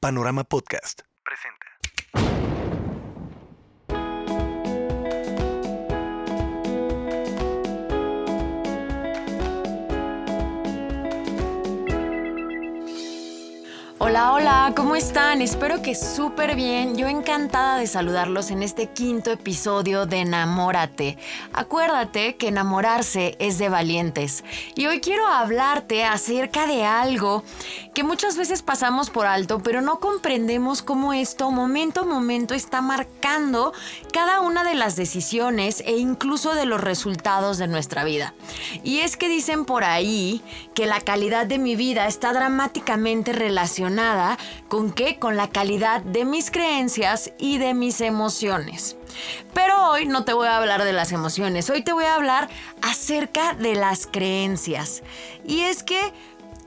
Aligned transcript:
Panorama 0.00 0.44
Podcast 0.44 1.07
Hola, 14.18 14.32
hola, 14.32 14.72
¿cómo 14.74 14.96
están? 14.96 15.42
Espero 15.42 15.80
que 15.80 15.94
súper 15.94 16.56
bien. 16.56 16.96
Yo 16.96 17.06
encantada 17.06 17.76
de 17.76 17.86
saludarlos 17.86 18.50
en 18.50 18.64
este 18.64 18.88
quinto 18.88 19.30
episodio 19.30 20.06
de 20.06 20.22
Enamórate. 20.22 21.16
Acuérdate 21.52 22.34
que 22.34 22.48
enamorarse 22.48 23.36
es 23.38 23.58
de 23.58 23.68
valientes. 23.68 24.42
Y 24.74 24.86
hoy 24.86 25.00
quiero 25.00 25.28
hablarte 25.28 26.04
acerca 26.04 26.66
de 26.66 26.84
algo 26.84 27.44
que 27.94 28.02
muchas 28.02 28.36
veces 28.36 28.62
pasamos 28.62 29.08
por 29.08 29.26
alto, 29.26 29.60
pero 29.62 29.82
no 29.82 30.00
comprendemos 30.00 30.82
cómo 30.82 31.12
esto 31.12 31.52
momento 31.52 32.00
a 32.00 32.04
momento 32.04 32.54
está 32.54 32.80
marcando 32.80 33.72
cada 34.12 34.40
una 34.40 34.64
de 34.64 34.74
las 34.74 34.96
decisiones 34.96 35.80
e 35.86 35.96
incluso 35.96 36.54
de 36.54 36.66
los 36.66 36.80
resultados 36.80 37.56
de 37.58 37.68
nuestra 37.68 38.02
vida. 38.02 38.34
Y 38.82 38.98
es 38.98 39.16
que 39.16 39.28
dicen 39.28 39.64
por 39.64 39.84
ahí 39.84 40.42
que 40.74 40.86
la 40.86 41.00
calidad 41.00 41.46
de 41.46 41.58
mi 41.58 41.76
vida 41.76 42.08
está 42.08 42.32
dramáticamente 42.32 43.32
relacionada 43.32 44.07
con 44.68 44.92
qué? 44.92 45.18
Con 45.18 45.36
la 45.36 45.48
calidad 45.48 46.00
de 46.02 46.24
mis 46.24 46.50
creencias 46.50 47.32
y 47.38 47.58
de 47.58 47.74
mis 47.74 48.00
emociones. 48.00 48.96
Pero 49.54 49.90
hoy 49.90 50.06
no 50.06 50.24
te 50.24 50.32
voy 50.32 50.46
a 50.46 50.56
hablar 50.56 50.84
de 50.84 50.92
las 50.92 51.12
emociones, 51.12 51.68
hoy 51.70 51.82
te 51.82 51.92
voy 51.92 52.04
a 52.04 52.14
hablar 52.14 52.48
acerca 52.82 53.54
de 53.54 53.74
las 53.74 54.06
creencias. 54.06 55.02
Y 55.44 55.60
es 55.60 55.82
que 55.82 56.12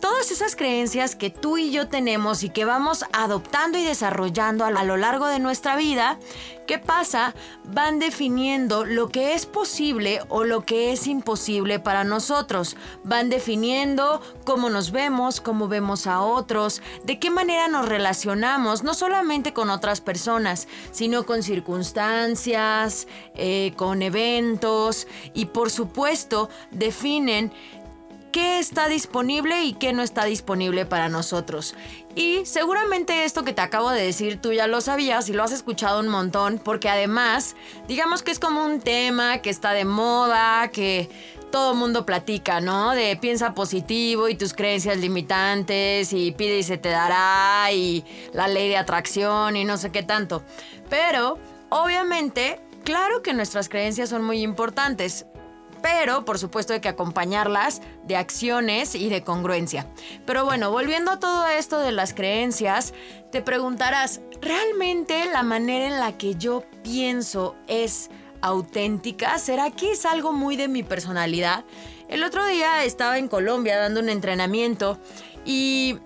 todas 0.01 0.31
esas 0.31 0.55
creencias 0.55 1.15
que 1.15 1.29
tú 1.29 1.57
y 1.57 1.71
yo 1.71 1.87
tenemos 1.87 2.43
y 2.43 2.49
que 2.49 2.65
vamos 2.65 3.05
adoptando 3.13 3.77
y 3.77 3.83
desarrollando 3.83 4.65
a 4.65 4.83
lo 4.83 4.97
largo 4.97 5.27
de 5.27 5.39
nuestra 5.39 5.77
vida, 5.77 6.19
¿qué 6.67 6.79
pasa? 6.79 7.33
Van 7.65 7.99
definiendo 7.99 8.83
lo 8.83 9.09
que 9.09 9.33
es 9.35 9.45
posible 9.45 10.21
o 10.27 10.43
lo 10.43 10.65
que 10.65 10.91
es 10.91 11.07
imposible 11.07 11.79
para 11.79 12.03
nosotros. 12.03 12.75
Van 13.03 13.29
definiendo 13.29 14.21
cómo 14.43 14.69
nos 14.69 14.91
vemos, 14.91 15.39
cómo 15.39 15.67
vemos 15.67 16.07
a 16.07 16.21
otros, 16.21 16.81
de 17.03 17.19
qué 17.19 17.29
manera 17.29 17.67
nos 17.67 17.87
relacionamos, 17.87 18.83
no 18.83 18.93
solamente 18.93 19.53
con 19.53 19.69
otras 19.69 20.01
personas, 20.01 20.67
sino 20.91 21.25
con 21.25 21.43
circunstancias, 21.43 23.07
eh, 23.35 23.73
con 23.77 24.01
eventos 24.01 25.07
y 25.33 25.45
por 25.45 25.69
supuesto 25.69 26.49
definen 26.71 27.51
qué 28.31 28.59
está 28.59 28.87
disponible 28.87 29.63
y 29.63 29.73
qué 29.73 29.93
no 29.93 30.01
está 30.01 30.25
disponible 30.25 30.85
para 30.85 31.09
nosotros. 31.09 31.75
Y 32.15 32.45
seguramente 32.45 33.23
esto 33.23 33.43
que 33.43 33.53
te 33.53 33.61
acabo 33.61 33.89
de 33.91 34.01
decir 34.01 34.41
tú 34.41 34.51
ya 34.51 34.67
lo 34.67 34.81
sabías 34.81 35.29
y 35.29 35.33
lo 35.33 35.43
has 35.43 35.51
escuchado 35.51 35.99
un 35.99 36.07
montón, 36.07 36.59
porque 36.59 36.89
además, 36.89 37.55
digamos 37.87 38.23
que 38.23 38.31
es 38.31 38.39
como 38.39 38.65
un 38.65 38.79
tema 38.79 39.39
que 39.39 39.49
está 39.49 39.73
de 39.73 39.85
moda, 39.85 40.69
que 40.69 41.09
todo 41.51 41.75
mundo 41.75 42.05
platica, 42.05 42.61
¿no? 42.61 42.91
De 42.91 43.17
piensa 43.17 43.53
positivo 43.53 44.29
y 44.29 44.35
tus 44.35 44.53
creencias 44.53 44.97
limitantes 44.97 46.13
y 46.13 46.31
pide 46.31 46.59
y 46.59 46.63
se 46.63 46.77
te 46.77 46.89
dará 46.89 47.71
y 47.71 48.05
la 48.33 48.47
ley 48.47 48.69
de 48.69 48.77
atracción 48.77 49.55
y 49.55 49.65
no 49.65 49.77
sé 49.77 49.91
qué 49.91 50.01
tanto. 50.01 50.43
Pero, 50.89 51.37
obviamente, 51.69 52.61
claro 52.83 53.21
que 53.21 53.33
nuestras 53.33 53.69
creencias 53.69 54.09
son 54.09 54.23
muy 54.23 54.41
importantes 54.41 55.25
pero 55.81 56.25
por 56.25 56.39
supuesto 56.39 56.73
hay 56.73 56.79
que 56.79 56.89
acompañarlas 56.89 57.81
de 58.03 58.15
acciones 58.15 58.95
y 58.95 59.09
de 59.09 59.23
congruencia. 59.23 59.87
Pero 60.25 60.45
bueno, 60.45 60.71
volviendo 60.71 61.11
a 61.11 61.19
todo 61.19 61.47
esto 61.47 61.79
de 61.79 61.91
las 61.91 62.13
creencias, 62.13 62.93
te 63.31 63.41
preguntarás, 63.41 64.21
¿realmente 64.41 65.25
la 65.25 65.43
manera 65.43 65.87
en 65.87 65.99
la 65.99 66.17
que 66.17 66.35
yo 66.35 66.63
pienso 66.83 67.55
es 67.67 68.09
auténtica? 68.41 69.37
¿Será 69.37 69.71
que 69.71 69.91
es 69.91 70.05
algo 70.05 70.33
muy 70.33 70.55
de 70.55 70.67
mi 70.67 70.83
personalidad? 70.83 71.65
El 72.09 72.23
otro 72.23 72.45
día 72.45 72.83
estaba 72.83 73.17
en 73.17 73.27
Colombia 73.27 73.77
dando 73.77 74.01
un 74.01 74.09
entrenamiento 74.09 74.99
y 75.45 75.97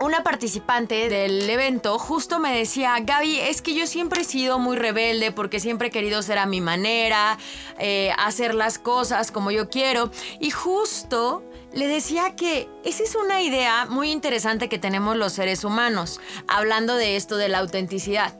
una 0.00 0.22
participante 0.22 1.08
del 1.08 1.48
evento 1.48 1.98
justo 1.98 2.38
me 2.38 2.56
decía, 2.56 2.96
Gaby, 3.00 3.38
es 3.40 3.60
que 3.60 3.74
yo 3.74 3.86
siempre 3.86 4.22
he 4.22 4.24
sido 4.24 4.58
muy 4.58 4.76
rebelde 4.76 5.30
porque 5.30 5.60
siempre 5.60 5.88
he 5.88 5.90
querido 5.90 6.22
ser 6.22 6.38
a 6.38 6.46
mi 6.46 6.60
manera, 6.60 7.38
eh, 7.78 8.12
hacer 8.18 8.54
las 8.54 8.78
cosas 8.78 9.30
como 9.30 9.50
yo 9.50 9.68
quiero. 9.68 10.10
Y 10.40 10.50
justo 10.50 11.42
le 11.74 11.86
decía 11.86 12.34
que 12.34 12.68
esa 12.82 13.02
es 13.02 13.14
una 13.14 13.42
idea 13.42 13.86
muy 13.86 14.10
interesante 14.10 14.68
que 14.68 14.78
tenemos 14.78 15.16
los 15.16 15.34
seres 15.34 15.64
humanos, 15.64 16.20
hablando 16.48 16.96
de 16.96 17.16
esto 17.16 17.36
de 17.36 17.48
la 17.48 17.58
autenticidad. 17.58 18.34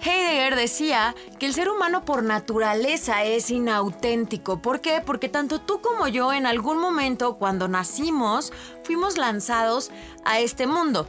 Heidegger 0.00 0.54
decía 0.54 1.14
que 1.38 1.46
el 1.46 1.54
ser 1.54 1.68
humano 1.68 2.04
por 2.04 2.22
naturaleza 2.22 3.24
es 3.24 3.50
inauténtico. 3.50 4.60
¿Por 4.62 4.80
qué? 4.80 5.02
Porque 5.04 5.28
tanto 5.28 5.60
tú 5.60 5.80
como 5.80 6.06
yo 6.08 6.32
en 6.32 6.46
algún 6.46 6.78
momento 6.78 7.36
cuando 7.36 7.68
nacimos 7.68 8.52
fuimos 8.84 9.18
lanzados 9.18 9.90
a 10.24 10.38
este 10.38 10.66
mundo. 10.66 11.06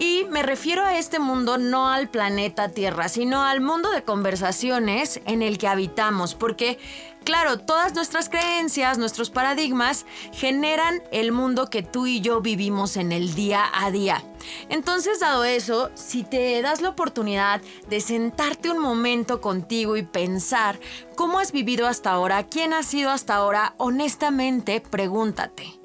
Y 0.00 0.24
me 0.30 0.42
refiero 0.42 0.82
a 0.82 0.96
este 0.96 1.18
mundo 1.18 1.58
no 1.58 1.90
al 1.90 2.08
planeta 2.08 2.70
Tierra, 2.70 3.10
sino 3.10 3.44
al 3.44 3.60
mundo 3.60 3.90
de 3.90 4.02
conversaciones 4.02 5.20
en 5.26 5.42
el 5.42 5.58
que 5.58 5.68
habitamos, 5.68 6.34
porque 6.34 6.78
claro, 7.22 7.58
todas 7.58 7.94
nuestras 7.94 8.30
creencias, 8.30 8.96
nuestros 8.96 9.28
paradigmas 9.28 10.06
generan 10.32 11.02
el 11.12 11.32
mundo 11.32 11.68
que 11.68 11.82
tú 11.82 12.06
y 12.06 12.22
yo 12.22 12.40
vivimos 12.40 12.96
en 12.96 13.12
el 13.12 13.34
día 13.34 13.66
a 13.74 13.90
día. 13.90 14.24
Entonces, 14.70 15.20
dado 15.20 15.44
eso, 15.44 15.90
si 15.92 16.24
te 16.24 16.62
das 16.62 16.80
la 16.80 16.88
oportunidad 16.88 17.60
de 17.90 18.00
sentarte 18.00 18.70
un 18.70 18.78
momento 18.78 19.42
contigo 19.42 19.98
y 19.98 20.02
pensar 20.02 20.80
cómo 21.14 21.40
has 21.40 21.52
vivido 21.52 21.86
hasta 21.86 22.12
ahora, 22.12 22.46
quién 22.46 22.72
has 22.72 22.86
sido 22.86 23.10
hasta 23.10 23.34
ahora, 23.34 23.74
honestamente, 23.76 24.80
pregúntate. 24.80 25.78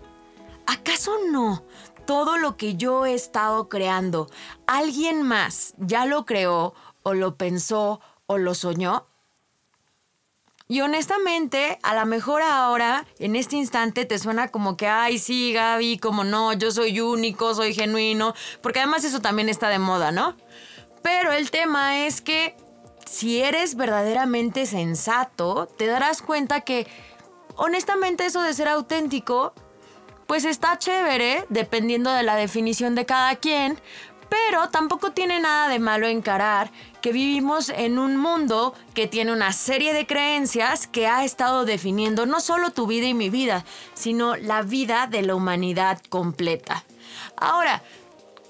¿Acaso 0.67 1.11
no? 1.29 1.63
Todo 2.05 2.37
lo 2.37 2.57
que 2.57 2.75
yo 2.75 3.05
he 3.05 3.13
estado 3.13 3.69
creando, 3.69 4.29
alguien 4.67 5.23
más 5.23 5.73
ya 5.77 6.05
lo 6.05 6.25
creó 6.25 6.73
o 7.03 7.13
lo 7.13 7.35
pensó 7.35 7.99
o 8.27 8.37
lo 8.37 8.55
soñó? 8.55 9.05
Y 10.67 10.81
honestamente, 10.81 11.77
a 11.83 11.93
lo 11.93 12.05
mejor 12.07 12.41
ahora, 12.41 13.05
en 13.19 13.35
este 13.35 13.55
instante, 13.55 14.05
te 14.05 14.17
suena 14.17 14.47
como 14.47 14.77
que, 14.77 14.87
ay, 14.87 15.19
sí, 15.19 15.53
Gaby, 15.53 15.99
como 15.99 16.23
no, 16.23 16.53
yo 16.53 16.71
soy 16.71 16.99
único, 16.99 17.53
soy 17.53 17.75
genuino, 17.75 18.33
porque 18.61 18.79
además 18.79 19.03
eso 19.03 19.21
también 19.21 19.47
está 19.47 19.69
de 19.69 19.77
moda, 19.77 20.11
¿no? 20.11 20.35
Pero 21.03 21.31
el 21.31 21.51
tema 21.51 22.07
es 22.07 22.19
que 22.19 22.57
si 23.05 23.41
eres 23.41 23.75
verdaderamente 23.75 24.65
sensato, 24.65 25.67
te 25.67 25.85
darás 25.85 26.23
cuenta 26.23 26.61
que, 26.61 26.87
honestamente, 27.55 28.25
eso 28.25 28.41
de 28.41 28.55
ser 28.55 28.67
auténtico 28.67 29.53
pues 30.27 30.45
está 30.45 30.77
chévere, 30.77 31.45
dependiendo 31.49 32.11
de 32.11 32.23
la 32.23 32.35
definición 32.35 32.95
de 32.95 33.05
cada 33.05 33.35
quien, 33.35 33.79
pero 34.29 34.69
tampoco 34.69 35.11
tiene 35.11 35.39
nada 35.39 35.69
de 35.69 35.79
malo 35.79 36.07
encarar 36.07 36.71
que 37.01 37.11
vivimos 37.11 37.69
en 37.69 37.99
un 37.99 38.17
mundo 38.17 38.73
que 38.93 39.07
tiene 39.07 39.31
una 39.31 39.53
serie 39.53 39.93
de 39.93 40.07
creencias 40.07 40.87
que 40.87 41.07
ha 41.07 41.23
estado 41.23 41.65
definiendo 41.65 42.25
no 42.25 42.39
solo 42.39 42.71
tu 42.71 42.87
vida 42.87 43.05
y 43.05 43.13
mi 43.13 43.29
vida, 43.29 43.65
sino 43.93 44.35
la 44.35 44.63
vida 44.63 45.07
de 45.07 45.21
la 45.21 45.35
humanidad 45.35 46.01
completa. 46.09 46.83
Ahora, 47.37 47.83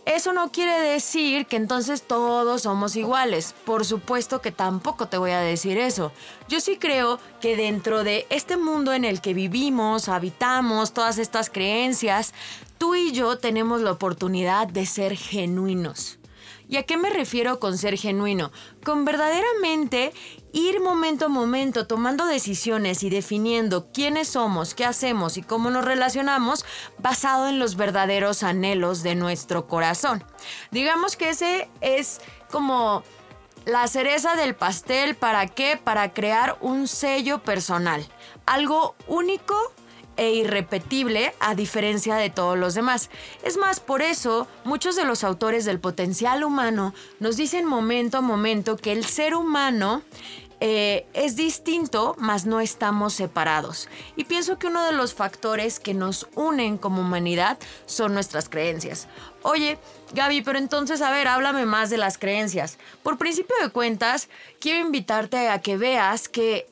eso 0.06 0.34
no 0.34 0.52
quiere 0.52 0.80
decir 0.80 1.48
que 1.48 1.56
entonces 1.56 2.04
todos 2.04 2.62
somos 2.62 2.96
iguales. 2.96 3.56
Por 3.66 3.86
supuesto 3.86 4.40
que 4.40 4.52
tampoco 4.52 5.08
te 5.08 5.18
voy 5.18 5.32
a 5.32 5.40
decir 5.40 5.80
eso. 5.80 6.12
Yo 6.48 6.60
sí 6.60 6.78
creo 6.78 7.20
que 7.42 7.58
dentro 7.58 8.04
de 8.04 8.28
este 8.30 8.56
mundo 8.56 8.94
en 8.94 9.04
el 9.04 9.20
que 9.20 9.34
vivimos, 9.34 10.08
habitamos, 10.08 10.94
todas 10.94 11.18
estas 11.18 11.50
creencias, 11.50 12.34
tú 12.78 12.94
y 12.94 13.14
yo 13.14 13.40
tenemos 13.40 13.82
la 13.82 13.92
oportunidad 13.92 14.68
de 14.68 14.86
ser 14.86 15.18
genuinos. 15.18 16.20
¿Y 16.68 16.78
a 16.78 16.84
qué 16.84 16.98
me 16.98 17.10
refiero 17.10 17.60
con 17.60 17.78
ser 17.78 17.98
genuino? 17.98 18.52
Con 18.84 19.06
verdaderamente 19.06 20.14
ir 20.52 20.80
momento 20.80 21.26
a 21.26 21.30
momento 21.30 21.86
tomando 21.86 22.26
decisiones 22.26 23.04
y 23.04 23.10
definiendo 23.10 23.92
quiénes 23.92 24.30
somos, 24.30 24.74
qué 24.74 24.86
hacemos 24.86 25.38
y 25.38 25.42
cómo 25.42 25.70
nos 25.70 25.86
relacionamos 25.86 26.66
basado 26.98 27.48
en 27.48 27.60
los 27.60 27.76
verdaderos 27.76 28.44
anhelos 28.44 29.04
de 29.04 29.16
nuestro 29.16 29.68
corazón. 29.68 30.24
Digamos 30.72 31.18
que 31.18 31.30
ese 31.30 31.70
es 31.82 32.22
como 32.52 33.04
la 33.66 33.88
cereza 33.88 34.36
del 34.36 34.56
pastel, 34.56 35.16
¿para 35.16 35.48
qué? 35.48 35.80
Para 35.82 36.14
crear 36.14 36.58
un 36.62 36.88
sello 36.88 37.42
personal, 37.44 38.06
algo 38.46 38.96
único 39.08 39.56
e 40.18 40.32
irrepetible 40.34 41.34
a 41.40 41.56
diferencia 41.56 42.16
de 42.16 42.30
todos 42.30 42.58
los 42.58 42.74
demás. 42.74 43.10
Es 43.44 43.58
más, 43.58 43.80
por 43.80 44.02
eso 44.02 44.48
muchos 44.64 44.96
de 44.96 45.06
los 45.06 45.24
autores 45.24 45.66
del 45.66 45.80
potencial 45.80 46.44
humano 46.44 46.94
nos 47.20 47.38
dicen 47.38 47.66
momento 47.66 48.18
a 48.18 48.22
momento 48.22 48.78
que 48.78 48.92
el 48.92 49.06
ser 49.06 49.36
humano 49.36 50.04
eh, 50.62 51.06
es 51.14 51.36
distinto, 51.36 52.16
mas 52.18 52.46
no 52.46 52.62
estamos 52.62 53.14
separados. 53.14 53.90
Y 54.16 54.24
pienso 54.24 54.58
que 54.58 54.68
uno 54.68 54.86
de 54.86 54.94
los 54.94 55.14
factores 55.14 55.80
que 55.80 55.94
nos 55.94 56.28
unen 56.36 56.78
como 56.78 57.02
humanidad 57.02 57.58
son 57.86 58.14
nuestras 58.14 58.48
creencias. 58.48 59.08
Oye, 59.42 59.78
Gaby, 60.14 60.42
pero 60.42 60.58
entonces, 60.58 61.02
a 61.02 61.12
ver, 61.12 61.28
háblame 61.28 61.66
más 61.66 61.90
de 61.90 61.98
las 61.98 62.18
creencias. 62.18 62.78
Por 63.04 63.18
principio 63.18 63.56
de 63.62 63.70
cuentas, 63.70 64.30
quiero 64.60 64.80
invitarte 64.80 65.50
a 65.50 65.62
que 65.62 65.78
veas 65.78 66.30
que 66.30 66.68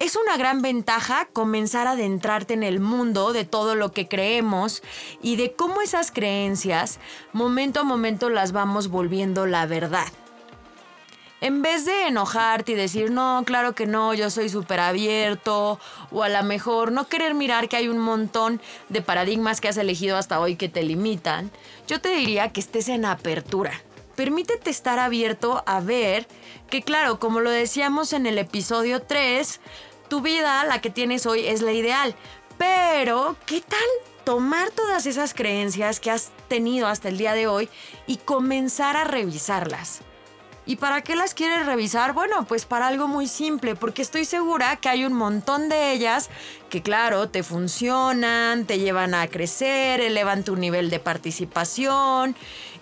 es 0.00 0.16
una 0.16 0.36
gran 0.36 0.62
ventaja 0.62 1.28
comenzar 1.32 1.86
a 1.86 1.92
adentrarte 1.92 2.54
en 2.54 2.62
el 2.62 2.80
mundo 2.80 3.32
de 3.32 3.44
todo 3.44 3.74
lo 3.74 3.92
que 3.92 4.08
creemos 4.08 4.82
y 5.22 5.36
de 5.36 5.52
cómo 5.52 5.82
esas 5.82 6.12
creencias, 6.12 7.00
momento 7.32 7.80
a 7.80 7.84
momento, 7.84 8.30
las 8.30 8.52
vamos 8.52 8.88
volviendo 8.88 9.46
la 9.46 9.66
verdad. 9.66 10.06
En 11.40 11.62
vez 11.62 11.84
de 11.84 12.08
enojarte 12.08 12.72
y 12.72 12.74
decir, 12.74 13.12
no, 13.12 13.42
claro 13.46 13.72
que 13.74 13.86
no, 13.86 14.12
yo 14.12 14.28
soy 14.28 14.48
súper 14.48 14.80
abierto, 14.80 15.78
o 16.10 16.22
a 16.24 16.28
lo 16.28 16.42
mejor 16.42 16.90
no 16.90 17.06
querer 17.06 17.34
mirar 17.34 17.68
que 17.68 17.76
hay 17.76 17.88
un 17.88 17.98
montón 17.98 18.60
de 18.88 19.02
paradigmas 19.02 19.60
que 19.60 19.68
has 19.68 19.76
elegido 19.76 20.16
hasta 20.16 20.40
hoy 20.40 20.56
que 20.56 20.68
te 20.68 20.82
limitan, 20.82 21.52
yo 21.86 22.00
te 22.00 22.08
diría 22.08 22.52
que 22.52 22.58
estés 22.60 22.88
en 22.88 23.04
apertura. 23.04 23.72
Permítete 24.16 24.68
estar 24.70 24.98
abierto 24.98 25.62
a 25.64 25.78
ver 25.78 26.26
que, 26.70 26.82
claro, 26.82 27.20
como 27.20 27.38
lo 27.38 27.50
decíamos 27.50 28.12
en 28.12 28.26
el 28.26 28.36
episodio 28.38 29.00
3, 29.00 29.60
tu 30.08 30.20
vida, 30.20 30.64
la 30.64 30.80
que 30.80 30.90
tienes 30.90 31.26
hoy, 31.26 31.46
es 31.46 31.62
la 31.62 31.72
ideal. 31.72 32.14
Pero, 32.56 33.36
¿qué 33.46 33.60
tal 33.60 33.78
tomar 34.24 34.70
todas 34.70 35.06
esas 35.06 35.34
creencias 35.34 36.00
que 36.00 36.10
has 36.10 36.30
tenido 36.48 36.86
hasta 36.86 37.08
el 37.08 37.18
día 37.18 37.34
de 37.34 37.46
hoy 37.46 37.68
y 38.06 38.16
comenzar 38.16 38.96
a 38.96 39.04
revisarlas? 39.04 40.00
¿Y 40.68 40.76
para 40.76 41.00
qué 41.00 41.16
las 41.16 41.32
quieres 41.32 41.64
revisar? 41.64 42.12
Bueno, 42.12 42.44
pues 42.44 42.66
para 42.66 42.88
algo 42.88 43.08
muy 43.08 43.26
simple, 43.26 43.74
porque 43.74 44.02
estoy 44.02 44.26
segura 44.26 44.76
que 44.76 44.90
hay 44.90 45.06
un 45.06 45.14
montón 45.14 45.70
de 45.70 45.92
ellas 45.92 46.28
que 46.68 46.82
claro, 46.82 47.30
te 47.30 47.42
funcionan, 47.42 48.66
te 48.66 48.78
llevan 48.78 49.14
a 49.14 49.28
crecer, 49.28 50.02
elevan 50.02 50.44
tu 50.44 50.56
nivel 50.56 50.90
de 50.90 51.00
participación 51.00 52.36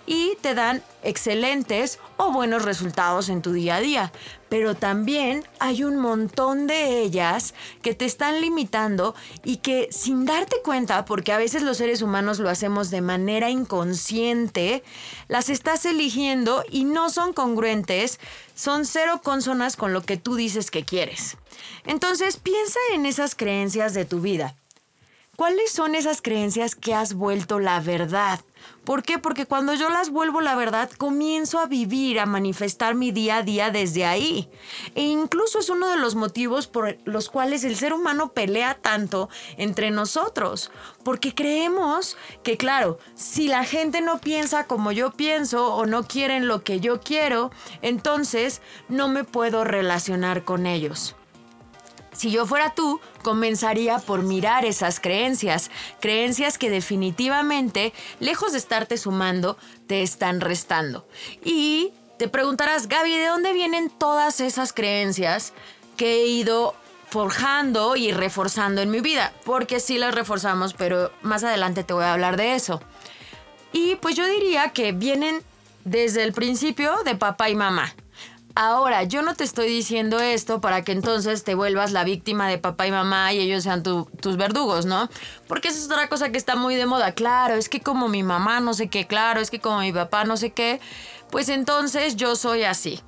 y 0.07 0.37
te 0.41 0.55
dan 0.55 0.81
excelentes 1.03 1.99
o 2.15 2.31
buenos 2.31 2.63
resultados 2.63 3.29
en 3.29 3.41
tu 3.43 3.51
día 3.51 3.75
a 3.75 3.81
día. 3.81 4.11
Pero 4.49 4.73
también 4.73 5.43
hay 5.59 5.83
un 5.83 5.97
montón 5.97 6.65
de 6.65 7.01
ellas 7.01 7.53
que 7.81 7.93
te 7.93 8.05
están 8.05 8.39
limitando 8.39 9.13
y 9.43 9.57
que 9.57 9.89
sin 9.91 10.25
darte 10.25 10.55
cuenta, 10.63 11.03
porque 11.03 11.33
a 11.33 11.37
veces 11.37 11.61
los 11.61 11.77
seres 11.77 12.01
humanos 12.01 12.39
lo 12.39 12.49
hacemos 12.49 12.89
de 12.89 13.01
manera 13.01 13.49
inconsciente, 13.49 14.83
las 15.27 15.49
estás 15.49 15.85
eligiendo 15.85 16.63
y 16.71 16.85
no 16.85 17.09
son 17.09 17.33
congruentes, 17.33 18.19
son 18.55 18.85
cero 18.85 19.19
consonas 19.21 19.75
con 19.75 19.91
lo 19.91 20.01
que 20.01 20.15
tú 20.15 20.35
dices 20.35 20.71
que 20.71 20.85
quieres. 20.85 21.37
Entonces 21.85 22.37
piensa 22.37 22.79
en 22.93 23.05
esas 23.05 23.35
creencias 23.35 23.93
de 23.93 24.05
tu 24.05 24.21
vida. 24.21 24.55
¿Cuáles 25.35 25.71
son 25.71 25.93
esas 25.93 26.23
creencias 26.23 26.73
que 26.73 26.95
has 26.95 27.13
vuelto 27.13 27.59
la 27.59 27.79
verdad? 27.79 28.39
¿Por 28.87 29.03
qué? 29.03 29.19
Porque 29.19 29.45
cuando 29.45 29.73
yo 29.73 29.89
las 29.89 30.11
vuelvo 30.11 30.39
la 30.39 30.55
verdad, 30.55 30.89
comienzo 30.97 31.59
a 31.59 31.65
vivir, 31.65 32.21
a 32.21 32.25
manifestar 32.25 32.95
mi 32.95 33.11
día 33.11 33.35
a 33.35 33.43
día 33.43 33.69
desde 33.69 34.05
ahí. 34.05 34.49
E 34.95 35.01
incluso 35.01 35.59
es 35.59 35.69
uno 35.69 35.89
de 35.89 35.97
los 35.97 36.15
motivos 36.15 36.67
por 36.67 36.97
los 37.03 37.29
cuales 37.29 37.65
el 37.65 37.75
ser 37.75 37.91
humano 37.91 38.31
pelea 38.31 38.75
tanto 38.75 39.27
entre 39.57 39.91
nosotros. 39.91 40.71
Porque 41.03 41.35
creemos 41.35 42.15
que, 42.43 42.55
claro, 42.55 42.97
si 43.13 43.49
la 43.49 43.65
gente 43.65 43.99
no 43.99 44.21
piensa 44.21 44.67
como 44.67 44.93
yo 44.93 45.11
pienso 45.11 45.75
o 45.75 45.85
no 45.85 46.07
quieren 46.07 46.47
lo 46.47 46.63
que 46.63 46.79
yo 46.79 47.01
quiero, 47.01 47.51
entonces 47.81 48.61
no 48.87 49.09
me 49.09 49.25
puedo 49.25 49.65
relacionar 49.65 50.45
con 50.45 50.65
ellos. 50.65 51.16
Si 52.17 52.31
yo 52.31 52.47
fuera 52.47 52.73
tú, 52.73 52.99
comenzaría 53.21 53.99
por 53.99 54.23
mirar 54.23 54.65
esas 54.65 54.99
creencias, 54.99 55.69
creencias 55.99 56.57
que 56.57 56.71
definitivamente, 56.71 57.93
lejos 58.19 58.53
de 58.53 58.57
estarte 58.57 58.97
sumando, 58.97 59.55
te 59.85 60.01
están 60.01 60.41
restando. 60.41 61.07
Y 61.45 61.93
te 62.17 62.27
preguntarás, 62.27 62.87
Gaby, 62.87 63.15
¿de 63.15 63.27
dónde 63.27 63.53
vienen 63.53 63.91
todas 63.91 64.39
esas 64.39 64.73
creencias 64.73 65.53
que 65.95 66.23
he 66.23 66.25
ido 66.25 66.73
forjando 67.07 67.95
y 67.95 68.11
reforzando 68.11 68.81
en 68.81 68.89
mi 68.89 68.99
vida? 68.99 69.31
Porque 69.45 69.79
sí 69.79 69.99
las 69.99 70.15
reforzamos, 70.15 70.73
pero 70.73 71.11
más 71.21 71.43
adelante 71.43 71.83
te 71.83 71.93
voy 71.93 72.05
a 72.05 72.13
hablar 72.13 72.35
de 72.35 72.55
eso. 72.55 72.81
Y 73.73 73.95
pues 73.97 74.15
yo 74.15 74.25
diría 74.25 74.69
que 74.69 74.91
vienen 74.91 75.43
desde 75.85 76.23
el 76.23 76.33
principio 76.33 77.03
de 77.05 77.13
papá 77.13 77.51
y 77.51 77.55
mamá. 77.55 77.93
Ahora, 78.59 79.03
yo 79.03 79.21
no 79.21 79.35
te 79.35 79.43
estoy 79.43 79.67
diciendo 79.67 80.19
esto 80.19 80.59
para 80.61 80.83
que 80.83 80.91
entonces 80.91 81.43
te 81.43 81.53
vuelvas 81.53 81.91
la 81.91 82.03
víctima 82.03 82.49
de 82.49 82.57
papá 82.57 82.87
y 82.87 82.91
mamá 82.91 83.31
y 83.31 83.37
ellos 83.39 83.61
sean 83.61 83.83
tus 83.83 84.35
verdugos, 84.35 84.87
¿no? 84.87 85.09
Porque 85.47 85.67
esa 85.67 85.77
es 85.77 85.85
otra 85.85 86.09
cosa 86.09 86.31
que 86.31 86.39
está 86.39 86.55
muy 86.55 86.73
de 86.73 86.87
moda. 86.87 87.11
Claro, 87.11 87.53
es 87.53 87.69
que 87.69 87.81
como 87.81 88.07
mi 88.07 88.23
mamá 88.23 88.59
no 88.59 88.73
sé 88.73 88.87
qué, 88.87 89.05
claro, 89.05 89.41
es 89.41 89.51
que 89.51 89.59
como 89.59 89.81
mi 89.81 89.93
papá 89.93 90.23
no 90.23 90.37
sé 90.37 90.53
qué, 90.53 90.81
pues 91.29 91.49
entonces 91.49 92.15
yo 92.15 92.35
soy 92.35 92.63
así. 92.63 92.99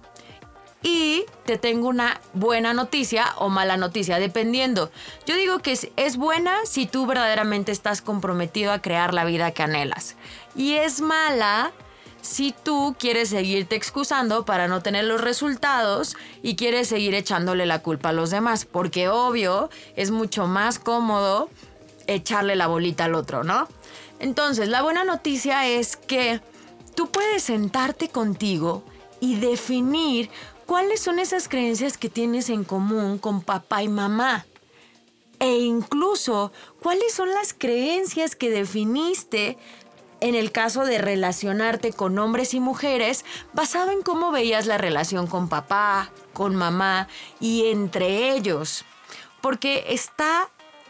Y 0.83 1.25
te 1.47 1.57
tengo 1.57 1.87
una 1.87 2.21
buena 2.33 2.75
noticia 2.75 3.33
o 3.37 3.49
mala 3.49 3.75
noticia, 3.75 4.19
dependiendo. 4.19 4.91
Yo 5.25 5.35
digo 5.35 5.57
que 5.57 5.71
es, 5.71 5.87
es, 5.95 6.17
buena 6.17 6.57
si 6.65 6.85
tú 6.85 7.07
verdaderamente 7.07 7.71
estás 7.71 8.03
comprometido 8.03 8.71
a 8.71 8.83
crear 8.83 9.15
la 9.15 9.25
vida 9.25 9.49
que 9.49 9.63
anhelas. 9.63 10.15
Y 10.55 10.73
es 10.73 11.01
mala 11.01 11.71
si 12.21 12.53
tú 12.63 12.95
quieres 12.99 13.29
seguirte 13.29 13.75
excusando 13.75 14.45
para 14.45 14.67
no 14.67 14.81
tener 14.81 15.05
los 15.05 15.21
resultados 15.21 16.15
y 16.41 16.55
quieres 16.55 16.87
seguir 16.87 17.15
echándole 17.15 17.65
la 17.65 17.81
culpa 17.81 18.09
a 18.09 18.13
los 18.13 18.29
demás, 18.29 18.65
porque 18.65 19.09
obvio 19.09 19.69
es 19.95 20.11
mucho 20.11 20.47
más 20.47 20.79
cómodo 20.79 21.49
echarle 22.07 22.55
la 22.55 22.67
bolita 22.67 23.05
al 23.05 23.15
otro, 23.15 23.43
¿no? 23.43 23.67
Entonces, 24.19 24.67
la 24.67 24.81
buena 24.81 25.03
noticia 25.03 25.67
es 25.67 25.95
que 25.95 26.41
tú 26.95 27.09
puedes 27.09 27.43
sentarte 27.43 28.09
contigo 28.09 28.83
y 29.21 29.35
definir 29.35 30.29
cuáles 30.65 30.99
son 30.99 31.19
esas 31.19 31.47
creencias 31.47 31.97
que 31.97 32.09
tienes 32.09 32.49
en 32.49 32.63
común 32.63 33.17
con 33.17 33.41
papá 33.41 33.81
y 33.83 33.87
mamá. 33.87 34.45
E 35.39 35.59
incluso 35.59 36.51
cuáles 36.81 37.13
son 37.13 37.29
las 37.29 37.53
creencias 37.53 38.35
que 38.35 38.49
definiste 38.49 39.57
en 40.21 40.35
el 40.35 40.51
caso 40.51 40.85
de 40.85 40.97
relacionarte 40.97 41.93
con 41.93 42.17
hombres 42.19 42.53
y 42.53 42.59
mujeres, 42.59 43.25
basado 43.53 43.91
en 43.91 44.01
cómo 44.01 44.31
veías 44.31 44.65
la 44.65 44.77
relación 44.77 45.27
con 45.27 45.49
papá, 45.49 46.11
con 46.33 46.55
mamá 46.55 47.07
y 47.39 47.69
entre 47.71 48.33
ellos. 48.33 48.85
Porque 49.41 49.85
está 49.89 50.49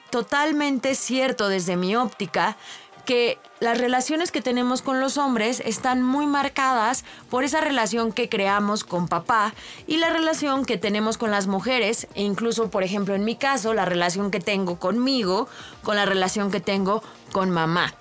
totalmente 0.09 0.95
cierto 0.95 1.49
desde 1.49 1.75
mi 1.75 1.95
óptica 1.95 2.57
que 3.05 3.39
las 3.59 3.79
relaciones 3.79 4.31
que 4.31 4.41
tenemos 4.41 4.83
con 4.83 4.99
los 4.99 5.17
hombres 5.17 5.61
están 5.65 6.03
muy 6.03 6.27
marcadas 6.27 7.03
por 7.31 7.43
esa 7.43 7.59
relación 7.59 8.11
que 8.11 8.29
creamos 8.29 8.83
con 8.83 9.07
papá 9.07 9.53
y 9.87 9.97
la 9.97 10.11
relación 10.11 10.63
que 10.63 10.77
tenemos 10.77 11.17
con 11.17 11.31
las 11.31 11.47
mujeres, 11.47 12.07
e 12.13 12.21
incluso, 12.21 12.69
por 12.69 12.83
ejemplo, 12.83 13.15
en 13.15 13.25
mi 13.25 13.35
caso, 13.35 13.73
la 13.73 13.85
relación 13.85 14.29
que 14.29 14.39
tengo 14.39 14.77
conmigo, 14.77 15.47
con 15.81 15.95
la 15.95 16.05
relación 16.05 16.51
que 16.51 16.59
tengo 16.59 17.01
con 17.31 17.49
mamá. 17.49 17.95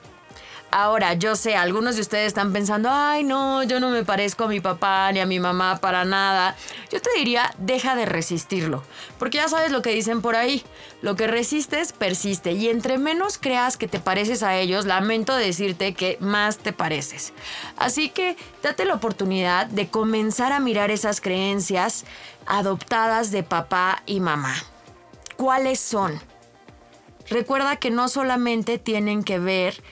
Ahora, 0.70 1.14
yo 1.14 1.34
sé, 1.34 1.56
algunos 1.56 1.94
de 1.94 2.02
ustedes 2.02 2.26
están 2.26 2.52
pensando, 2.52 2.90
ay, 2.92 3.24
no, 3.24 3.62
yo 3.62 3.80
no 3.80 3.88
me 3.88 4.04
parezco 4.04 4.44
a 4.44 4.48
mi 4.48 4.60
papá 4.60 5.10
ni 5.12 5.20
a 5.20 5.24
mi 5.24 5.40
mamá 5.40 5.78
para 5.80 6.04
nada. 6.04 6.56
Yo 6.92 7.00
te 7.00 7.08
diría, 7.16 7.54
deja 7.56 7.96
de 7.96 8.04
resistirlo, 8.04 8.82
porque 9.18 9.38
ya 9.38 9.48
sabes 9.48 9.72
lo 9.72 9.80
que 9.80 9.94
dicen 9.94 10.20
por 10.20 10.36
ahí, 10.36 10.62
lo 11.00 11.16
que 11.16 11.26
resistes 11.26 11.94
persiste 11.94 12.52
y 12.52 12.68
entre 12.68 12.98
menos 12.98 13.38
creas 13.38 13.78
que 13.78 13.88
te 13.88 13.98
pareces 13.98 14.42
a 14.42 14.58
ellos, 14.58 14.84
lamento 14.84 15.34
decirte 15.34 15.94
que 15.94 16.18
más 16.20 16.58
te 16.58 16.74
pareces. 16.74 17.32
Así 17.78 18.10
que 18.10 18.36
date 18.62 18.84
la 18.84 18.94
oportunidad 18.94 19.68
de 19.68 19.88
comenzar 19.88 20.52
a 20.52 20.60
mirar 20.60 20.90
esas 20.90 21.22
creencias 21.22 22.04
adoptadas 22.44 23.30
de 23.30 23.42
papá 23.42 24.02
y 24.04 24.20
mamá. 24.20 24.54
¿Cuáles 25.36 25.80
son? 25.80 26.20
Recuerda 27.30 27.76
que 27.76 27.90
no 27.90 28.08
solamente 28.08 28.78
tienen 28.78 29.22
que 29.22 29.38
ver 29.38 29.82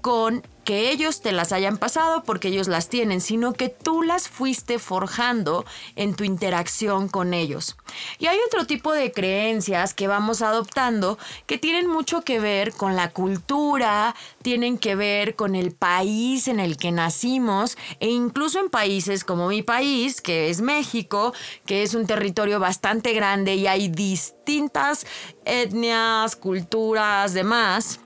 con 0.00 0.42
que 0.64 0.90
ellos 0.90 1.20
te 1.20 1.32
las 1.32 1.52
hayan 1.52 1.78
pasado 1.78 2.22
porque 2.22 2.48
ellos 2.48 2.68
las 2.68 2.88
tienen, 2.88 3.20
sino 3.20 3.54
que 3.54 3.68
tú 3.68 4.02
las 4.02 4.28
fuiste 4.28 4.78
forjando 4.78 5.64
en 5.96 6.14
tu 6.14 6.22
interacción 6.22 7.08
con 7.08 7.34
ellos. 7.34 7.76
Y 8.18 8.26
hay 8.26 8.38
otro 8.46 8.66
tipo 8.66 8.92
de 8.92 9.10
creencias 9.10 9.94
que 9.94 10.06
vamos 10.06 10.42
adoptando 10.42 11.18
que 11.46 11.58
tienen 11.58 11.88
mucho 11.88 12.22
que 12.22 12.38
ver 12.38 12.72
con 12.72 12.94
la 12.94 13.10
cultura, 13.10 14.14
tienen 14.42 14.78
que 14.78 14.94
ver 14.94 15.34
con 15.34 15.54
el 15.54 15.72
país 15.72 16.46
en 16.46 16.60
el 16.60 16.76
que 16.76 16.92
nacimos 16.92 17.76
e 17.98 18.08
incluso 18.08 18.60
en 18.60 18.70
países 18.70 19.24
como 19.24 19.48
mi 19.48 19.62
país, 19.62 20.20
que 20.20 20.50
es 20.50 20.60
México, 20.60 21.32
que 21.66 21.82
es 21.82 21.94
un 21.94 22.06
territorio 22.06 22.60
bastante 22.60 23.12
grande 23.12 23.56
y 23.56 23.66
hay 23.66 23.88
distintas 23.88 25.06
etnias, 25.44 26.36
culturas, 26.36 27.34
demás 27.34 27.98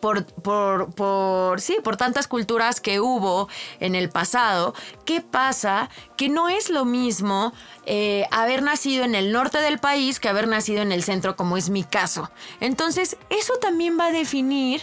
por, 0.00 0.24
por, 0.24 0.92
por, 0.94 1.60
sí, 1.60 1.76
por 1.82 1.96
tantas 1.96 2.26
culturas 2.26 2.80
que 2.80 3.00
hubo 3.00 3.48
en 3.80 3.94
el 3.94 4.08
pasado, 4.08 4.74
¿qué 5.04 5.20
pasa? 5.20 5.90
Que 6.16 6.28
no 6.28 6.48
es 6.48 6.70
lo 6.70 6.84
mismo 6.84 7.52
eh, 7.86 8.26
haber 8.30 8.62
nacido 8.62 9.04
en 9.04 9.14
el 9.14 9.32
norte 9.32 9.58
del 9.58 9.78
país 9.78 10.20
que 10.20 10.28
haber 10.28 10.48
nacido 10.48 10.82
en 10.82 10.92
el 10.92 11.02
centro, 11.02 11.36
como 11.36 11.56
es 11.56 11.70
mi 11.70 11.84
caso. 11.84 12.30
Entonces, 12.60 13.16
eso 13.30 13.54
también 13.60 13.98
va 13.98 14.06
a 14.06 14.12
definir 14.12 14.82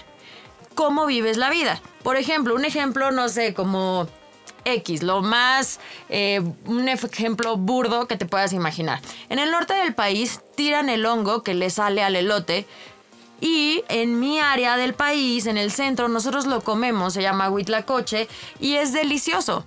cómo 0.76 1.06
vives 1.06 1.38
la 1.38 1.50
vida. 1.50 1.82
Por 2.04 2.16
ejemplo, 2.16 2.56
un 2.56 2.66
ejemplo, 2.66 3.12
no 3.12 3.30
sé, 3.30 3.54
como 3.54 4.08
X, 4.66 5.04
lo 5.04 5.22
más, 5.22 5.80
eh, 6.10 6.42
un 6.66 6.88
ejemplo 6.90 7.58
burdo 7.58 8.08
que 8.08 8.18
te 8.18 8.26
puedas 8.26 8.54
imaginar. 8.54 9.02
En 9.30 9.40
el 9.40 9.52
norte 9.52 9.74
del 9.74 9.94
país 9.94 10.42
tiran 10.56 10.90
el 10.90 11.06
hongo 11.06 11.44
que 11.44 11.54
le 11.54 11.70
sale 11.70 12.04
al 12.04 12.16
elote 12.16 12.66
y 13.42 13.84
en 13.90 14.20
mi 14.20 14.40
área 14.40 14.78
del 14.78 14.94
país, 14.94 15.46
en 15.46 15.58
el 15.58 15.72
centro, 15.72 16.08
nosotros 16.08 16.46
lo 16.46 16.62
comemos, 16.62 17.14
se 17.14 17.22
llama 17.22 17.50
huitlacoche 17.50 18.28
y 18.60 18.76
es 18.76 18.94
delicioso. 18.94 19.66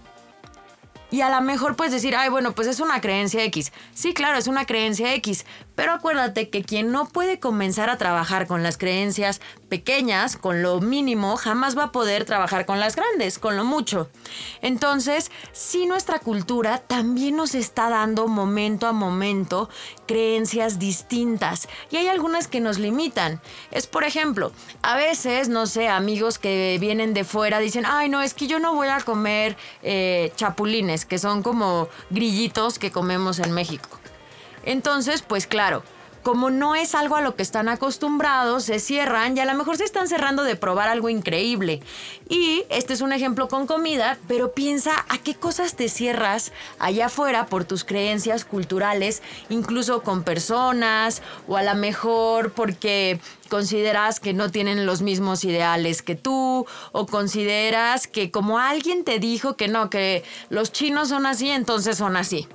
Y 1.12 1.20
a 1.20 1.28
lo 1.28 1.42
mejor 1.42 1.76
puedes 1.76 1.92
decir, 1.92 2.16
ay, 2.16 2.30
bueno, 2.30 2.52
pues 2.52 2.66
es 2.66 2.80
una 2.80 3.02
creencia 3.02 3.44
X. 3.44 3.70
Sí, 3.92 4.14
claro, 4.14 4.38
es 4.38 4.46
una 4.46 4.64
creencia 4.64 5.12
X. 5.16 5.44
Pero 5.74 5.92
acuérdate 5.92 6.48
que 6.48 6.64
quien 6.64 6.90
no 6.90 7.06
puede 7.06 7.38
comenzar 7.38 7.90
a 7.90 7.98
trabajar 7.98 8.46
con 8.46 8.62
las 8.62 8.78
creencias 8.78 9.42
pequeñas, 9.68 10.38
con 10.38 10.62
lo 10.62 10.80
mínimo, 10.80 11.36
jamás 11.36 11.76
va 11.76 11.84
a 11.84 11.92
poder 11.92 12.24
trabajar 12.24 12.64
con 12.64 12.80
las 12.80 12.96
grandes, 12.96 13.38
con 13.38 13.58
lo 13.58 13.64
mucho. 13.64 14.08
Entonces, 14.62 15.30
sí 15.52 15.84
nuestra 15.84 16.18
cultura 16.18 16.78
también 16.78 17.36
nos 17.36 17.54
está 17.54 17.90
dando 17.90 18.26
momento 18.26 18.86
a 18.86 18.92
momento 18.92 19.68
creencias 20.12 20.78
distintas. 20.78 21.68
Y 21.90 21.96
hay 21.96 22.08
algunas 22.08 22.46
que 22.46 22.60
nos 22.60 22.78
limitan. 22.78 23.40
Es, 23.70 23.86
por 23.86 24.04
ejemplo, 24.04 24.52
a 24.82 24.94
veces, 24.94 25.48
no 25.48 25.66
sé, 25.66 25.88
amigos 25.88 26.38
que 26.38 26.76
vienen 26.78 27.14
de 27.14 27.24
fuera 27.24 27.60
dicen, 27.60 27.84
ay, 27.86 28.10
no, 28.10 28.20
es 28.20 28.34
que 28.34 28.46
yo 28.46 28.58
no 28.58 28.74
voy 28.74 28.88
a 28.88 29.00
comer 29.00 29.56
eh, 29.82 30.30
chapulines 30.36 31.06
que 31.06 31.18
son 31.18 31.42
como 31.42 31.88
grillitos 32.10 32.78
que 32.78 32.90
comemos 32.90 33.38
en 33.38 33.52
México. 33.52 33.88
Entonces, 34.64 35.22
pues 35.22 35.46
claro, 35.46 35.82
como 36.22 36.50
no 36.50 36.74
es 36.74 36.94
algo 36.94 37.16
a 37.16 37.20
lo 37.20 37.34
que 37.34 37.42
están 37.42 37.68
acostumbrados, 37.68 38.64
se 38.64 38.78
cierran 38.78 39.36
y 39.36 39.40
a 39.40 39.44
lo 39.44 39.54
mejor 39.54 39.76
se 39.76 39.84
están 39.84 40.08
cerrando 40.08 40.44
de 40.44 40.56
probar 40.56 40.88
algo 40.88 41.08
increíble. 41.08 41.80
Y 42.28 42.64
este 42.68 42.92
es 42.92 43.00
un 43.00 43.12
ejemplo 43.12 43.48
con 43.48 43.66
comida, 43.66 44.18
pero 44.28 44.52
piensa 44.52 44.92
a 45.08 45.18
qué 45.18 45.34
cosas 45.34 45.74
te 45.74 45.88
cierras 45.88 46.52
allá 46.78 47.06
afuera 47.06 47.46
por 47.46 47.64
tus 47.64 47.84
creencias 47.84 48.44
culturales, 48.44 49.22
incluso 49.48 50.02
con 50.02 50.22
personas 50.22 51.22
o 51.48 51.56
a 51.56 51.62
lo 51.62 51.74
mejor 51.74 52.52
porque 52.52 53.20
consideras 53.48 54.18
que 54.18 54.32
no 54.32 54.50
tienen 54.50 54.86
los 54.86 55.02
mismos 55.02 55.44
ideales 55.44 56.00
que 56.00 56.14
tú 56.14 56.66
o 56.92 57.06
consideras 57.06 58.06
que 58.06 58.30
como 58.30 58.58
alguien 58.58 59.04
te 59.04 59.18
dijo 59.18 59.56
que 59.56 59.68
no, 59.68 59.90
que 59.90 60.24
los 60.48 60.72
chinos 60.72 61.10
son 61.10 61.26
así, 61.26 61.50
entonces 61.50 61.98
son 61.98 62.16
así. 62.16 62.48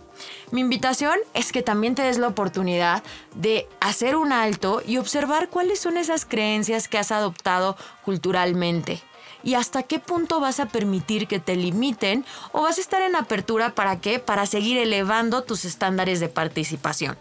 Mi 0.52 0.62
invitación 0.62 1.18
es 1.34 1.52
que 1.52 1.62
también 1.62 1.96
te 1.96 2.04
des 2.04 2.18
la 2.18 2.28
oportunidad 2.28 3.04
de 3.36 3.68
hacer 3.80 4.16
un 4.16 4.32
alto 4.32 4.82
y 4.86 4.98
observar 4.98 5.50
cuáles 5.50 5.80
son 5.80 5.98
esas 5.98 6.26
creencias 6.26 6.88
que 6.88 6.98
has 6.98 7.12
adoptado 7.12 7.78
culturalmente 8.04 9.02
y 9.44 9.54
hasta 9.54 9.84
qué 9.84 10.00
punto 10.00 10.40
vas 10.40 10.60
a 10.60 10.68
permitir 10.68 11.28
que 11.28 11.40
te 11.40 11.56
limiten 11.56 12.26
o 12.52 12.64
vas 12.64 12.78
a 12.78 12.82
estar 12.82 13.02
en 13.02 13.16
apertura 13.16 13.76
para 13.76 14.02
qué? 14.02 14.20
Para 14.20 14.46
seguir 14.46 14.78
elevando 14.78 15.44
tus 15.44 15.66
estándares 15.66 16.20
de 16.20 16.30
participación. 16.30 17.18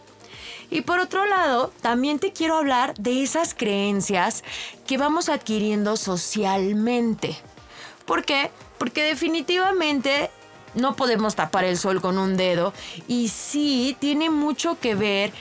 Y 0.71 0.81
por 0.81 0.99
otro 0.99 1.27
lado, 1.27 1.73
también 1.81 2.19
te 2.19 2.33
quiero 2.33 2.57
hablar 2.57 2.95
de 2.95 3.23
esas 3.23 3.55
creencias 3.55 4.43
que 4.87 4.99
vamos 4.99 5.29
adquiriendo 5.29 5.97
socialmente. 5.97 7.37
¿Por 8.05 8.25
qué? 8.25 8.51
Porque 8.79 9.05
definitivamente 9.05 10.31
no 10.77 10.95
podemos 10.95 11.35
tapar 11.35 11.65
el 11.65 11.77
sol 11.77 12.01
con 12.01 12.19
un 12.19 12.37
dedo 12.37 12.73
y 13.09 13.29
sí 13.29 13.97
tiene 13.99 14.31
mucho 14.31 14.79
que 14.79 14.95
ver 14.95 15.33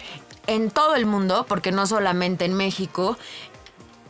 en 0.48 0.72
todo 0.72 0.96
el 0.96 1.06
mundo, 1.06 1.46
porque 1.48 1.72
no 1.72 1.86
solamente 1.88 2.46
en 2.46 2.54
México, 2.54 3.18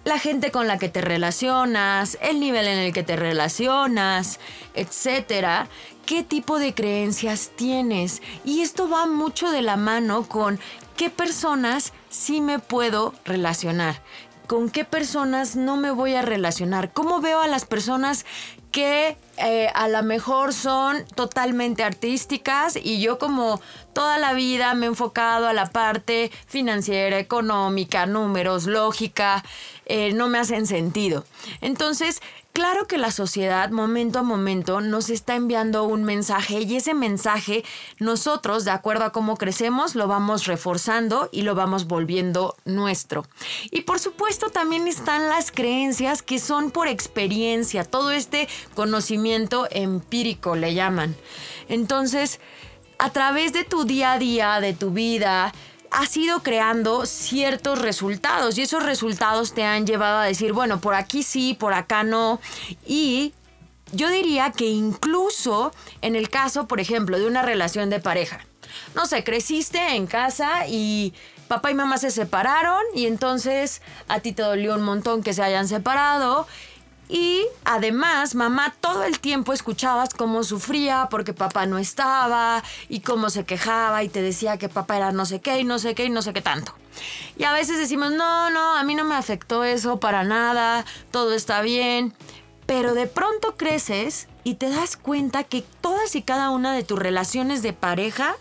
la 0.05 0.19
gente 0.19 0.51
con 0.51 0.67
la 0.67 0.77
que 0.77 0.87
te 0.87 1.01
relacionas, 1.01 2.17
el 2.21 2.39
nivel 2.39 2.67
en 2.67 2.77
el 2.77 2.93
que 2.93 3.03
te 3.03 3.15
relacionas, 3.15 4.39
etcétera, 4.75 5.67
qué 6.05 6.23
tipo 6.23 6.59
de 6.59 6.73
creencias 6.73 7.51
tienes. 7.55 8.21
Y 8.43 8.61
esto 8.61 8.87
va 8.87 9.07
mucho 9.07 9.49
de 9.49 9.63
la 9.63 9.77
mano 9.77 10.27
con 10.27 10.59
qué 10.95 11.09
personas 11.09 11.91
sí 12.09 12.39
me 12.39 12.59
puedo 12.59 13.13
relacionar, 13.25 14.01
con 14.47 14.69
qué 14.69 14.85
personas 14.85 15.55
no 15.55 15.75
me 15.75 15.89
voy 15.89 16.13
a 16.13 16.21
relacionar, 16.21 16.93
cómo 16.93 17.19
veo 17.19 17.41
a 17.41 17.47
las 17.47 17.65
personas 17.65 18.25
que 18.71 19.17
eh, 19.37 19.69
a 19.73 19.87
lo 19.87 20.01
mejor 20.03 20.53
son 20.53 21.05
totalmente 21.15 21.83
artísticas 21.83 22.77
y 22.81 23.01
yo 23.01 23.19
como 23.19 23.59
toda 23.95 24.19
la 24.19 24.33
vida 24.33 24.75
me 24.75 24.85
he 24.85 24.89
enfocado 24.89 25.47
a 25.47 25.53
la 25.53 25.71
parte 25.71 26.29
financiera, 26.45 27.17
económica, 27.17 28.05
números, 28.05 28.67
lógica, 28.67 29.43
eh, 29.85 30.13
no 30.13 30.27
me 30.27 30.37
hacen 30.37 30.67
sentido. 30.67 31.25
Entonces, 31.61 32.21
Claro 32.55 32.87
que 32.87 32.97
la 32.97 33.11
sociedad 33.11 33.69
momento 33.69 34.19
a 34.19 34.23
momento 34.23 34.79
nos 34.79 35.09
está 35.09 35.35
enviando 35.35 35.83
un 35.83 36.05
mensaje 36.05 36.61
y 36.61 36.77
ese 36.77 36.93
mensaje 36.93 37.65
nosotros, 37.99 38.63
de 38.63 38.71
acuerdo 38.71 39.03
a 39.03 39.11
cómo 39.11 39.35
crecemos, 39.35 39.93
lo 39.93 40.07
vamos 40.07 40.45
reforzando 40.45 41.27
y 41.33 41.41
lo 41.41 41.53
vamos 41.53 41.85
volviendo 41.85 42.55
nuestro. 42.63 43.25
Y 43.71 43.81
por 43.81 43.99
supuesto 43.99 44.51
también 44.51 44.87
están 44.87 45.27
las 45.27 45.51
creencias 45.51 46.21
que 46.21 46.39
son 46.39 46.71
por 46.71 46.87
experiencia, 46.87 47.83
todo 47.83 48.11
este 48.11 48.47
conocimiento 48.73 49.67
empírico 49.69 50.55
le 50.55 50.73
llaman. 50.73 51.13
Entonces, 51.67 52.39
a 52.97 53.09
través 53.11 53.53
de 53.53 53.63
tu 53.63 53.85
día 53.85 54.13
a 54.13 54.19
día, 54.19 54.59
de 54.59 54.73
tu 54.73 54.91
vida, 54.91 55.53
has 55.91 56.15
ido 56.17 56.43
creando 56.43 57.05
ciertos 57.05 57.79
resultados 57.79 58.57
y 58.57 58.63
esos 58.63 58.83
resultados 58.83 59.53
te 59.53 59.63
han 59.63 59.85
llevado 59.85 60.19
a 60.19 60.25
decir, 60.25 60.51
bueno, 60.51 60.81
por 60.81 60.93
aquí 60.93 61.23
sí, 61.23 61.55
por 61.57 61.73
acá 61.73 62.03
no. 62.03 62.41
Y 62.85 63.33
yo 63.93 64.09
diría 64.09 64.51
que 64.51 64.65
incluso 64.65 65.73
en 66.01 66.15
el 66.15 66.29
caso, 66.29 66.67
por 66.67 66.79
ejemplo, 66.79 67.17
de 67.17 67.27
una 67.27 67.43
relación 67.43 67.89
de 67.89 67.99
pareja. 67.99 68.41
No 68.93 69.05
sé, 69.05 69.23
creciste 69.23 69.95
en 69.95 70.05
casa 70.05 70.67
y 70.67 71.13
papá 71.47 71.71
y 71.71 71.75
mamá 71.75 71.97
se 71.97 72.11
separaron 72.11 72.81
y 72.93 73.05
entonces 73.05 73.81
a 74.07 74.19
ti 74.19 74.33
te 74.33 74.41
dolió 74.41 74.75
un 74.75 74.83
montón 74.83 75.23
que 75.23 75.33
se 75.33 75.43
hayan 75.43 75.67
separado 75.67 76.47
y 77.07 77.45
además, 77.63 78.33
mamá 78.33 78.73
todo 78.81 79.03
el 79.03 79.19
tiempo 79.19 79.53
escuchabas 79.53 80.13
cómo 80.13 80.43
sufría 80.43 81.07
porque 81.11 81.33
papá 81.33 81.65
no 81.65 81.77
estaba 81.77 82.63
y 82.89 83.01
cómo 83.01 83.29
se 83.29 83.45
quejaba 83.45 84.03
y 84.03 84.09
te 84.09 84.21
decía 84.21 84.57
que 84.57 84.69
papá 84.69 84.97
era 84.97 85.11
no 85.11 85.25
sé 85.25 85.39
qué 85.39 85.59
y 85.59 85.63
no 85.63 85.77
sé 85.77 85.93
qué 85.93 86.05
y 86.05 86.09
no 86.09 86.21
sé 86.21 86.33
qué 86.33 86.41
tanto. 86.41 86.73
Y 87.37 87.43
a 87.43 87.53
veces 87.53 87.77
decimos, 87.77 88.11
no, 88.11 88.49
no, 88.49 88.75
a 88.75 88.83
mí 88.83 88.95
no 88.95 89.03
me 89.03 89.15
afectó 89.15 89.63
eso 89.63 89.99
para 89.99 90.23
nada, 90.23 90.85
todo 91.11 91.33
está 91.33 91.61
bien. 91.61 92.13
Pero 92.65 92.95
de 92.95 93.05
pronto 93.05 93.55
creces 93.57 94.27
y 94.43 94.55
te 94.55 94.69
das 94.69 94.97
cuenta 94.97 95.43
que 95.43 95.63
todas 95.81 96.15
y 96.15 96.23
cada 96.23 96.49
una 96.49 96.73
de 96.73 96.83
tus 96.83 96.97
relaciones 96.97 97.61
de 97.61 97.73
pareja 97.73 98.35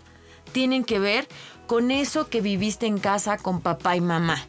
tienen 0.51 0.83
que 0.83 0.97
ver 0.97 1.27
con 1.67 1.91
eso 1.91 2.29
que 2.29 2.41
viviste 2.41 2.87
en 2.87 2.97
casa 2.97 3.37
con 3.37 3.61
papá 3.61 3.95
y 3.95 4.01
mamá. 4.01 4.47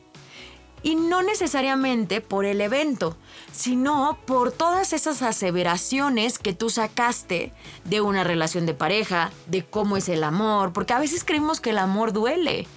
Y 0.86 0.94
no 0.94 1.20
necesariamente 1.20 2.20
por 2.20 2.44
el 2.44 2.60
evento, 2.60 3.16
sino 3.52 4.20
por 4.24 4.52
todas 4.52 4.92
esas 4.92 5.20
aseveraciones 5.20 6.38
que 6.38 6.52
tú 6.52 6.70
sacaste 6.70 7.52
de 7.82 8.00
una 8.00 8.22
relación 8.22 8.66
de 8.66 8.74
pareja, 8.74 9.32
de 9.48 9.64
cómo 9.64 9.96
es 9.96 10.08
el 10.08 10.22
amor, 10.22 10.72
porque 10.72 10.92
a 10.92 11.00
veces 11.00 11.24
creemos 11.24 11.58
que 11.60 11.70
el 11.70 11.78
amor 11.78 12.12
duele. 12.12 12.68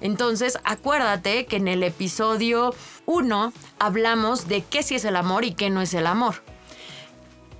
Entonces, 0.00 0.58
acuérdate 0.64 1.44
que 1.44 1.56
en 1.56 1.68
el 1.68 1.82
episodio 1.82 2.74
1 3.04 3.52
hablamos 3.78 4.48
de 4.48 4.64
qué 4.64 4.82
sí 4.82 4.94
es 4.94 5.04
el 5.04 5.16
amor 5.16 5.44
y 5.44 5.52
qué 5.52 5.68
no 5.68 5.82
es 5.82 5.92
el 5.92 6.06
amor. 6.06 6.36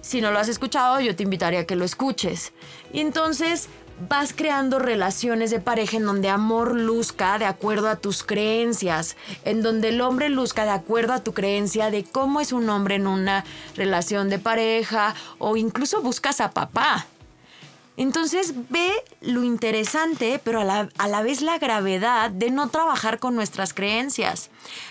Si 0.01 0.23
no 0.23 0.31
lo 0.31 0.39
has 0.39 0.49
escuchado, 0.49 0.99
yo 1.01 1.15
te 1.15 1.25
invitaría 1.25 1.61
a 1.61 1.67
que 1.67 1.77
lo 1.77 1.85
escuches. 1.85 2.55
Y 2.91 3.01
entonces, 3.01 3.69
vas 4.09 4.33
creando 4.33 4.79
relaciones 4.79 5.51
de 5.51 5.61
pareja 5.61 5.97
en 5.97 6.07
donde 6.07 6.29
amor 6.29 6.75
luzca 6.75 7.39
de 7.39 7.45
acuerdo 7.45 7.89
a 7.89 7.97
tus 7.97 8.23
creencias, 8.23 9.17
en 9.45 9.63
donde 9.63 9.91
el 9.91 10.01
hombre 10.01 10.29
luzca 10.29 10.65
de 10.65 10.71
acuerdo 10.71 11.13
a 11.13 11.23
tu 11.23 11.35
creencia 11.35 11.91
de 11.91 12.05
cómo 12.05 12.41
es 12.41 12.53
un 12.53 12.69
hombre 12.71 12.95
en 12.95 13.07
una 13.07 13.45
relación 13.77 14.29
de 14.31 14.39
pareja 14.39 15.15
o 15.39 15.57
incluso 15.57 16.01
buscas 16.03 16.41
a 16.41 16.51
papá. 16.51 17.07
Entonces 18.01 18.55
ve 18.71 18.91
lo 19.21 19.45
interesante, 19.45 20.41
pero 20.43 20.63
a 20.63 20.65
la, 20.65 20.89
a 20.97 21.07
la, 21.07 21.21
vez 21.21 21.43
la 21.43 21.59
gravedad 21.59 22.31
de 22.31 22.51
no 22.51 22.71
trabajar 22.71 23.19
con 23.19 23.35
nuestras 23.35 23.75
creencias. 23.75 24.49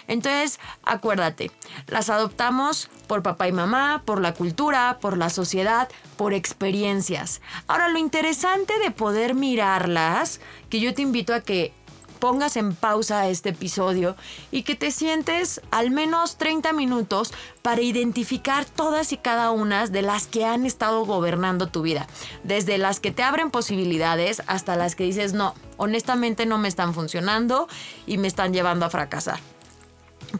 Entonces, 0.08 0.60
acuérdate, 0.84 1.50
las 1.88 2.12
adoptamos 2.12 2.88
por 3.08 3.24
papá 3.24 3.48
y 3.48 3.51
mamá, 3.51 4.04
por 4.06 4.22
la 4.22 4.36
cultura, 4.36 5.00
por 5.01 5.18
la 5.18 5.32
sociedad, 5.32 5.89
por 6.18 6.36
experiencias. 6.36 7.42
Ahora, 7.66 7.89
lo 7.89 7.98
interesante 7.98 8.78
de 8.78 8.92
poder 8.92 9.34
mirarlas, 9.34 10.39
que 10.70 10.80
yo 10.80 10.94
te 10.94 11.01
invito 11.01 11.34
a 11.34 11.42
que 11.42 11.74
pongas 12.20 12.58
en 12.58 12.76
pausa 12.76 13.28
este 13.30 13.50
episodio 13.50 14.16
y 14.52 14.64
que 14.64 14.76
te 14.76 14.92
sientes 14.92 15.62
al 15.72 15.92
menos 15.92 16.38
30 16.38 16.74
minutos 16.74 17.34
para 17.62 17.82
identificar 17.82 18.66
todas 18.66 19.12
y 19.14 19.18
cada 19.18 19.52
una 19.52 19.88
de 19.88 20.02
las 20.02 20.28
que 20.28 20.46
han 20.46 20.66
estado 20.66 21.06
gobernando 21.06 21.68
tu 21.68 21.82
vida. 21.82 22.08
Desde 22.44 22.78
las 22.78 23.00
que 23.00 23.12
te 23.12 23.24
abren 23.24 23.52
posibilidades 23.52 24.42
hasta 24.48 24.76
las 24.76 24.96
que 24.96 25.06
dices, 25.06 25.34
no, 25.34 25.56
honestamente 25.78 26.46
no 26.46 26.58
me 26.58 26.68
están 26.68 26.94
funcionando 26.94 27.68
y 28.06 28.18
me 28.18 28.28
están 28.28 28.54
llevando 28.54 28.86
a 28.86 28.90
fracasar. 28.90 29.40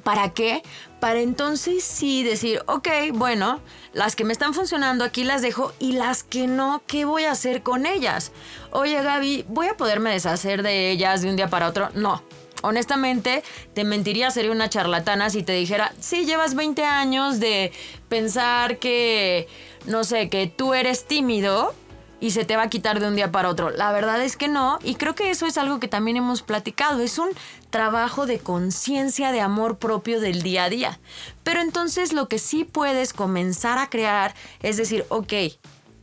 ¿Para 0.04 0.30
qué? 0.30 0.62
Para 1.00 1.22
entonces 1.22 1.84
sí 1.84 2.24
decir, 2.24 2.62
ok, 2.68 2.88
bueno, 3.14 3.60
las 3.94 4.16
que 4.16 4.24
me 4.24 4.34
están 4.34 4.54
funcionando 4.54 5.04
aquí 5.04 5.24
las 5.24 5.42
dejo 5.42 5.74
y 5.80 5.94
las 5.94 6.24
que 6.24 6.46
no, 6.46 6.84
¿qué 6.86 7.06
voy 7.06 7.24
a 7.24 7.32
hacer 7.32 7.64
con 7.64 7.86
ellas? 7.86 8.32
Oye 8.72 9.02
Gaby, 9.02 9.46
¿voy 9.48 9.68
a 9.68 9.78
poderme 9.78 10.12
deshacer 10.12 10.62
de 10.62 10.92
ellas 10.92 11.22
de 11.22 11.30
un 11.30 11.36
día 11.36 11.50
para 11.50 11.68
otro? 11.68 11.90
No. 11.96 12.22
Honestamente, 12.62 13.42
te 13.74 13.84
mentiría, 13.84 14.32
sería 14.32 14.52
una 14.52 14.70
charlatana 14.70 15.30
si 15.30 15.44
te 15.44 15.54
dijera, 15.54 15.94
sí, 16.00 16.26
llevas 16.26 16.56
20 16.56 16.84
años 16.84 17.40
de 17.40 17.72
pensar 18.10 18.80
que, 18.80 19.48
no 19.86 20.04
sé, 20.04 20.30
que 20.30 20.48
tú 20.48 20.74
eres 20.74 21.08
tímido 21.08 21.74
y 22.20 22.32
se 22.32 22.44
te 22.44 22.58
va 22.58 22.64
a 22.64 22.70
quitar 22.70 23.00
de 23.00 23.08
un 23.08 23.16
día 23.16 23.32
para 23.32 23.50
otro. 23.50 23.70
La 23.70 23.94
verdad 23.94 24.22
es 24.22 24.36
que 24.36 24.50
no, 24.50 24.78
y 24.84 24.96
creo 24.96 25.16
que 25.16 25.30
eso 25.30 25.46
es 25.46 25.58
algo 25.58 25.80
que 25.80 25.88
también 25.88 26.18
hemos 26.18 26.42
platicado, 26.42 27.00
es 27.02 27.18
un 27.18 27.30
trabajo 27.70 28.26
de 28.26 28.40
conciencia, 28.40 29.32
de 29.32 29.40
amor 29.40 29.78
propio 29.78 30.20
del 30.20 30.42
día 30.44 30.66
a 30.66 30.70
día. 30.70 31.00
Pero 31.44 31.62
entonces 31.62 32.12
lo 32.12 32.28
que 32.28 32.40
sí 32.40 32.66
puedes 32.66 33.14
comenzar 33.14 33.78
a 33.78 33.90
crear 33.90 34.36
es 34.62 34.76
decir, 34.76 35.06
ok, 35.08 35.34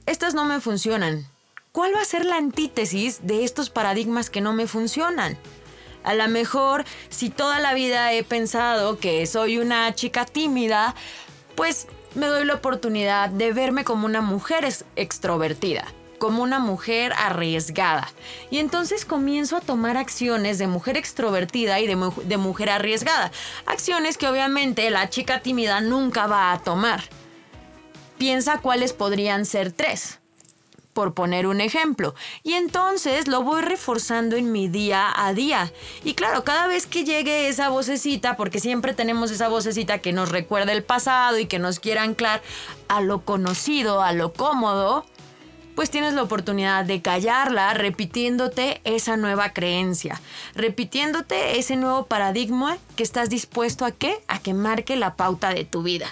estas 0.07 0.35
no 0.35 0.47
me 0.47 0.61
funcionan. 0.61 1.29
¿Cuál 1.77 1.95
va 1.95 2.01
a 2.01 2.07
ser 2.07 2.25
la 2.25 2.39
antítesis 2.39 3.27
de 3.27 3.45
estos 3.45 3.69
paradigmas 3.69 4.31
que 4.31 4.41
no 4.41 4.55
me 4.55 4.67
funcionan? 4.67 5.37
A 6.05 6.15
lo 6.15 6.27
mejor, 6.27 6.87
si 7.11 7.29
toda 7.29 7.61
la 7.61 7.75
vida 7.75 8.15
he 8.15 8.25
pensado 8.25 8.99
que 8.99 9.27
soy 9.27 9.59
una 9.59 9.95
chica 9.95 10.25
tímida, 10.25 10.95
pues 11.55 11.87
me 12.15 12.29
doy 12.29 12.47
la 12.47 12.55
oportunidad 12.55 13.29
de 13.29 13.53
verme 13.53 13.85
como 13.85 14.07
una 14.07 14.23
mujer 14.23 14.67
extrovertida 14.97 15.85
como 16.17 16.43
una 16.43 16.61
mujer 16.61 17.13
arriesgada. 17.13 18.09
Y 18.51 18.57
entonces 18.57 19.05
comienzo 19.05 19.59
a 19.59 19.61
tomar 19.61 19.99
acciones 19.99 20.57
de 20.57 20.69
mujer 20.69 20.97
extrovertida 20.97 21.79
y 21.79 21.87
de, 21.87 22.11
de, 22.25 22.37
mujer 22.39 22.71
arriesgada. 22.71 23.31
Acciones 23.67 24.17
que 24.17 24.27
obviamente 24.27 24.89
la 24.89 25.11
chica 25.11 25.41
tímida 25.41 25.83
nunca 25.83 26.27
va 26.27 26.53
a 26.53 26.61
tomar. 26.61 27.03
Piensa 28.17 28.63
cuáles 28.63 28.95
podrían 28.95 29.45
ser 29.45 29.73
tres, 29.73 30.21
por 30.97 31.13
poner 31.13 31.47
un 31.47 31.61
ejemplo. 31.61 32.15
Y 32.43 32.55
entonces 32.55 33.29
lo 33.29 33.43
voy 33.43 33.61
reforzando 33.61 34.35
en 34.35 34.51
mi 34.51 34.67
día 34.67 35.13
a 35.15 35.35
día. 35.35 35.71
Y 36.05 36.15
claro, 36.15 36.43
cada 36.43 36.69
vez 36.69 36.87
que 36.87 37.05
llegue 37.05 37.49
esa 37.49 37.69
vocecita, 37.69 38.39
porque 38.39 38.61
siempre 38.61 38.95
tenemos 38.95 39.31
esa 39.31 39.49
vocecita 39.49 39.99
que 39.99 40.15
nos 40.15 40.31
recuerda 40.31 40.73
el 40.73 40.83
pasado 40.83 41.39
y 41.39 41.45
que 41.45 41.59
nos 41.59 41.81
quiere 41.81 42.01
anclar 42.01 42.41
a 42.89 43.03
lo 43.03 43.27
conocido, 43.27 44.01
a 44.01 44.15
lo 44.15 44.33
cómodo, 44.33 45.05
pues 45.75 45.91
tienes 45.91 46.15
la 46.15 46.23
oportunidad 46.23 46.87
de 46.87 47.03
callarla 47.03 47.75
repitiéndote 47.75 48.81
esa 48.85 49.19
nueva 49.19 49.53
creencia, 49.53 50.19
repitiéndote 50.55 51.59
ese 51.59 51.77
nuevo 51.77 52.07
paradigma 52.07 52.79
que 52.97 53.03
estás 53.03 53.29
dispuesto 53.29 53.85
a 53.85 53.93
qué? 53.93 54.19
A 54.29 54.39
que 54.39 54.55
marque 54.55 54.97
la 54.97 55.15
pauta 55.15 55.51
de 55.51 55.67
tu 55.67 55.83
vida. 55.83 56.07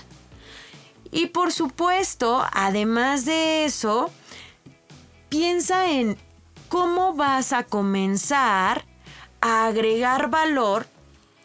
Y 1.11 1.29
por 1.29 1.53
supuesto, 1.53 2.45
además 2.53 3.25
de 3.25 3.65
eso, 3.65 4.11
piensa 5.35 5.91
en 5.91 6.17
cómo 6.69 7.13
vas 7.15 7.53
a 7.53 7.65
comenzar 7.65 8.85
a 9.41 9.67
agregar 9.67 10.31
valor 10.31 10.87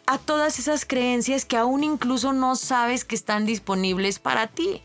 a 0.06 0.16
todas 0.16 0.60
esas 0.60 0.84
creencias 0.84 1.44
que 1.44 1.56
aún 1.56 1.82
incluso 1.82 2.32
no 2.32 2.54
sabes 2.54 3.04
que 3.04 3.16
están 3.16 3.46
disponibles 3.46 4.20
para 4.20 4.46
ti 4.46 4.80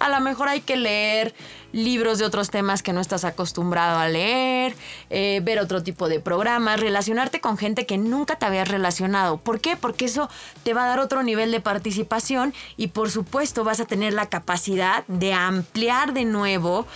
a 0.00 0.08
lo 0.08 0.20
mejor 0.20 0.48
hay 0.48 0.62
que 0.62 0.76
leer 0.76 1.34
libros 1.72 2.18
de 2.18 2.24
otros 2.24 2.50
temas 2.50 2.82
que 2.82 2.92
no 2.92 3.00
estás 3.00 3.24
acostumbrado 3.24 3.98
a 3.98 4.08
leer, 4.08 4.74
eh, 5.10 5.40
ver 5.44 5.60
otro 5.60 5.82
tipo 5.82 6.08
de 6.08 6.18
programas, 6.18 6.80
relacionarte 6.80 7.40
con 7.40 7.56
gente 7.56 7.86
que 7.86 7.98
nunca 7.98 8.36
te 8.36 8.46
habías 8.46 8.66
relacionado. 8.66 9.36
¿Por 9.36 9.60
qué? 9.60 9.76
Porque 9.76 10.06
eso 10.06 10.28
te 10.64 10.74
va 10.74 10.84
a 10.84 10.88
dar 10.88 10.98
otro 10.98 11.22
nivel 11.22 11.52
de 11.52 11.60
participación 11.60 12.54
y 12.76 12.88
por 12.88 13.10
supuesto 13.10 13.62
vas 13.62 13.78
a 13.78 13.84
tener 13.84 14.12
la 14.12 14.28
capacidad 14.28 15.06
de 15.06 15.32
ampliar 15.32 16.12
de 16.12 16.24
nuevo 16.24 16.86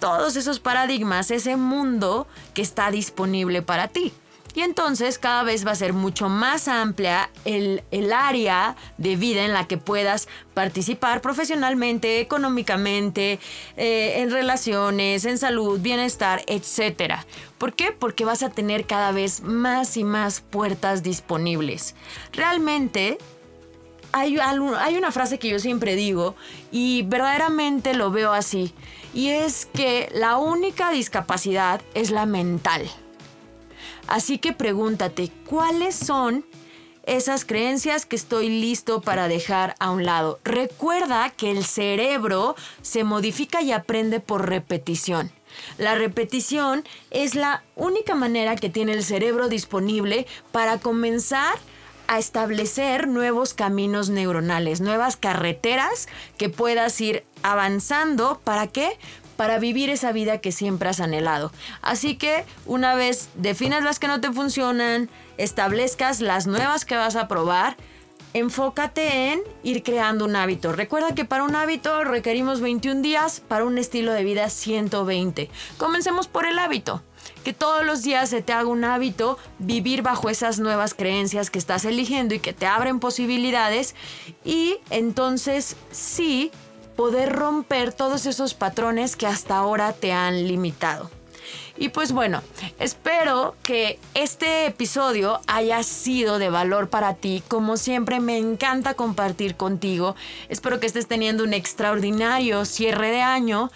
todos 0.00 0.36
esos 0.36 0.58
paradigmas, 0.58 1.30
ese 1.30 1.56
mundo 1.56 2.26
que 2.54 2.62
está 2.62 2.90
disponible 2.90 3.62
para 3.62 3.88
ti. 3.88 4.12
Y 4.54 4.60
entonces 4.60 5.18
cada 5.18 5.42
vez 5.42 5.66
va 5.66 5.72
a 5.72 5.74
ser 5.74 5.92
mucho 5.92 6.28
más 6.28 6.68
amplia 6.68 7.28
el, 7.44 7.82
área 8.12 8.76
de 8.98 9.16
vida 9.16 9.44
en 9.44 9.52
la 9.52 9.66
que 9.66 9.78
puedas 9.78 10.28
participar 10.54 11.20
profesionalmente, 11.20 12.20
económicamente, 12.20 13.40
eh, 13.76 14.14
en 14.18 14.30
relaciones, 14.30 15.24
en 15.24 15.38
salud, 15.38 15.80
bienestar, 15.80 16.42
etc. 16.46 17.14
¿Por 17.58 17.72
qué? 17.72 17.90
Porque 17.90 18.24
vas 18.24 18.44
a 18.44 18.50
tener 18.50 18.86
cada 18.86 19.10
vez 19.10 19.42
más 19.42 19.96
y 19.96 20.04
más 20.04 20.40
puertas 20.40 21.02
disponibles. 21.02 21.96
Realmente 22.32 23.18
hay, 24.12 24.38
hay, 24.38 24.96
una 24.96 25.10
frase 25.10 25.40
que 25.40 25.48
yo 25.48 25.58
siempre 25.58 25.96
digo 25.96 26.36
y 26.70 27.02
verdaderamente 27.02 27.94
lo 27.94 28.12
veo 28.12 28.32
así, 28.32 28.72
y 29.12 29.30
es 29.30 29.66
que 29.66 30.08
la 30.14 30.36
única 30.36 30.90
discapacidad 30.90 31.80
es 31.94 32.12
la 32.12 32.24
mental. 32.24 32.88
Así 34.06 34.38
que 34.38 34.52
pregúntate, 34.52 35.30
¿cuáles 35.46 35.94
son 35.94 36.44
esas 37.06 37.44
creencias 37.44 38.06
que 38.06 38.16
estoy 38.16 38.48
listo 38.48 39.00
para 39.00 39.28
dejar 39.28 39.74
a 39.78 39.90
un 39.90 40.04
lado? 40.04 40.40
Recuerda 40.44 41.30
que 41.30 41.50
el 41.50 41.64
cerebro 41.64 42.54
se 42.82 43.04
modifica 43.04 43.62
y 43.62 43.72
aprende 43.72 44.20
por 44.20 44.48
repetición. 44.48 45.30
La 45.78 45.94
repetición 45.94 46.84
es 47.10 47.34
la 47.34 47.62
única 47.76 48.14
manera 48.14 48.56
que 48.56 48.70
tiene 48.70 48.92
el 48.92 49.04
cerebro 49.04 49.48
disponible 49.48 50.26
para 50.52 50.78
comenzar 50.78 51.54
a 52.06 52.18
establecer 52.18 53.08
nuevos 53.08 53.54
caminos 53.54 54.10
neuronales, 54.10 54.80
nuevas 54.80 55.16
carreteras 55.16 56.08
que 56.36 56.50
puedas 56.50 57.00
ir 57.00 57.24
avanzando. 57.42 58.40
¿Para 58.44 58.66
qué? 58.66 58.98
Para 59.34 59.58
vivir 59.58 59.90
esa 59.90 60.12
vida 60.12 60.38
que 60.38 60.52
siempre 60.52 60.88
has 60.88 61.00
anhelado. 61.00 61.52
Así 61.82 62.16
que 62.16 62.44
una 62.66 62.94
vez 62.94 63.28
definas 63.34 63.82
las 63.84 63.98
que 63.98 64.08
no 64.08 64.20
te 64.20 64.32
funcionan, 64.32 65.10
establezcas 65.36 66.20
las 66.20 66.46
nuevas 66.46 66.84
que 66.84 66.96
vas 66.96 67.16
a 67.16 67.28
probar, 67.28 67.76
enfócate 68.34 69.32
en 69.32 69.42
ir 69.62 69.82
creando 69.82 70.24
un 70.24 70.36
hábito. 70.36 70.72
Recuerda 70.72 71.14
que 71.14 71.24
para 71.24 71.44
un 71.44 71.54
hábito 71.54 72.04
requerimos 72.04 72.60
21 72.60 73.00
días, 73.00 73.40
para 73.40 73.64
un 73.64 73.78
estilo 73.78 74.12
de 74.12 74.24
vida 74.24 74.50
120. 74.50 75.48
Comencemos 75.78 76.28
por 76.28 76.44
el 76.44 76.58
hábito. 76.58 77.02
Que 77.42 77.52
todos 77.52 77.84
los 77.84 78.02
días 78.02 78.30
se 78.30 78.42
te 78.42 78.52
haga 78.52 78.68
un 78.68 78.84
hábito 78.84 79.38
vivir 79.58 80.02
bajo 80.02 80.28
esas 80.28 80.58
nuevas 80.58 80.94
creencias 80.94 81.50
que 81.50 81.58
estás 81.58 81.84
eligiendo 81.84 82.34
y 82.34 82.38
que 82.38 82.52
te 82.52 82.66
abren 82.66 83.00
posibilidades. 83.00 83.94
Y 84.44 84.76
entonces 84.90 85.76
sí, 85.90 86.50
poder 86.96 87.32
romper 87.32 87.92
todos 87.92 88.26
esos 88.26 88.54
patrones 88.54 89.16
que 89.16 89.26
hasta 89.26 89.56
ahora 89.56 89.92
te 89.92 90.12
han 90.12 90.46
limitado. 90.46 91.10
Y 91.76 91.88
pues 91.88 92.12
bueno, 92.12 92.40
espero 92.78 93.56
que 93.64 93.98
este 94.14 94.66
episodio 94.66 95.40
haya 95.48 95.82
sido 95.82 96.38
de 96.38 96.48
valor 96.48 96.88
para 96.88 97.14
ti. 97.14 97.42
Como 97.48 97.76
siempre, 97.76 98.20
me 98.20 98.38
encanta 98.38 98.94
compartir 98.94 99.56
contigo. 99.56 100.14
Espero 100.48 100.78
que 100.78 100.86
estés 100.86 101.08
teniendo 101.08 101.42
un 101.42 101.52
extraordinario 101.52 102.64
cierre 102.64 103.10
de 103.10 103.22
año 103.22 103.72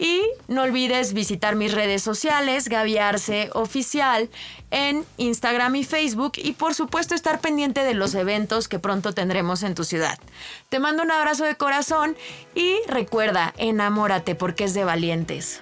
y 0.00 0.22
no 0.48 0.62
olvides 0.62 1.12
visitar 1.12 1.54
mis 1.54 1.74
redes 1.74 2.02
sociales, 2.02 2.68
Gaviarse 2.70 3.50
Oficial, 3.52 4.30
en 4.70 5.04
Instagram 5.18 5.76
y 5.76 5.84
Facebook 5.84 6.32
y 6.36 6.52
por 6.52 6.74
supuesto 6.74 7.14
estar 7.14 7.40
pendiente 7.40 7.84
de 7.84 7.92
los 7.92 8.14
eventos 8.14 8.66
que 8.66 8.78
pronto 8.78 9.12
tendremos 9.12 9.62
en 9.62 9.74
tu 9.74 9.84
ciudad. 9.84 10.18
Te 10.70 10.78
mando 10.78 11.02
un 11.02 11.10
abrazo 11.10 11.44
de 11.44 11.56
corazón 11.56 12.16
y 12.54 12.78
recuerda, 12.88 13.52
enamórate 13.58 14.34
porque 14.34 14.64
es 14.64 14.74
de 14.74 14.84
valientes. 14.84 15.60